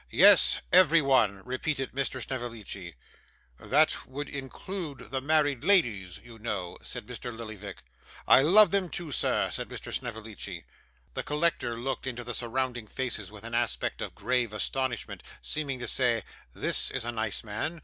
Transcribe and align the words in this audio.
'Yes, 0.09 0.57
every 0.73 0.99
one,' 1.03 1.43
repeated 1.45 1.91
Mr. 1.91 2.19
Snevellicci. 2.23 2.95
'That 3.59 4.07
would 4.07 4.29
include 4.29 5.11
the 5.11 5.21
married 5.21 5.63
ladies, 5.63 6.17
you 6.23 6.39
know,' 6.39 6.75
said 6.81 7.05
Mr. 7.05 7.31
Lillyvick. 7.31 7.83
'I 8.27 8.41
love 8.41 8.71
them 8.71 8.89
too, 8.89 9.11
sir,' 9.11 9.51
said 9.51 9.69
Mr. 9.69 9.93
Snevellicci. 9.93 10.65
The 11.13 11.21
collector 11.21 11.77
looked 11.77 12.07
into 12.07 12.23
the 12.23 12.33
surrounding 12.33 12.87
faces 12.87 13.29
with 13.29 13.43
an 13.43 13.53
aspect 13.53 14.01
of 14.01 14.15
grave 14.15 14.53
astonishment, 14.53 15.21
seeming 15.39 15.77
to 15.77 15.87
say, 15.87 16.23
'This 16.55 16.89
is 16.89 17.05
a 17.05 17.11
nice 17.11 17.43
man! 17.43 17.79